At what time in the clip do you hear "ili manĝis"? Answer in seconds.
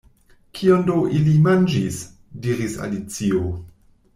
1.19-1.99